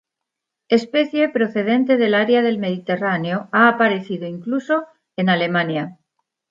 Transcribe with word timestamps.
Especie 0.67 1.29
procedente 1.29 1.95
del 1.95 2.15
área 2.15 2.41
del 2.41 2.57
mediterráneo, 2.57 3.49
ha 3.51 3.67
aparecido 3.67 4.25
incluso 4.25 4.87
en 5.15 5.29
Alemania. 5.29 5.99